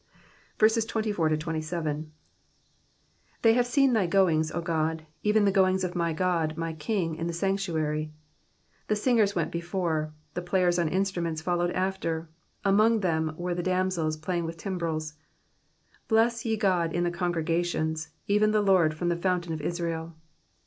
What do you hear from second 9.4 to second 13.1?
before, the players on instruments followed after; among